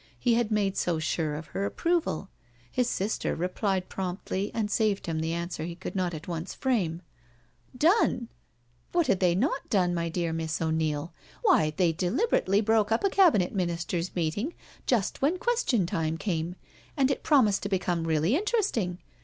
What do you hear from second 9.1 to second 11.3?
they not done, my dear Miss 0*Neil?